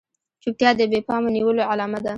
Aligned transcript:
چوپتيا 0.43 0.69
د 0.79 0.81
بې 0.91 0.99
پامه 1.07 1.29
نيولو 1.35 1.67
علامه 1.71 1.99
ده. 2.03 2.09